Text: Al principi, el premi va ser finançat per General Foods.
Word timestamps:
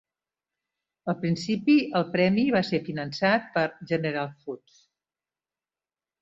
Al 1.11 1.17
principi, 1.25 1.75
el 1.99 2.07
premi 2.15 2.45
va 2.55 2.61
ser 2.71 2.79
finançat 2.87 3.45
per 3.59 3.67
General 3.93 4.33
Foods. 4.47 4.81